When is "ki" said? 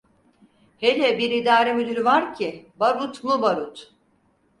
2.37-2.71